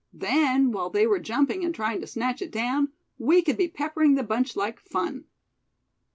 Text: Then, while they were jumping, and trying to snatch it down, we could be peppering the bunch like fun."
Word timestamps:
Then, 0.11 0.71
while 0.71 0.89
they 0.89 1.05
were 1.05 1.19
jumping, 1.19 1.63
and 1.63 1.75
trying 1.75 2.01
to 2.01 2.07
snatch 2.07 2.41
it 2.41 2.49
down, 2.49 2.91
we 3.19 3.43
could 3.43 3.55
be 3.57 3.67
peppering 3.67 4.15
the 4.15 4.23
bunch 4.23 4.55
like 4.55 4.79
fun." 4.79 5.25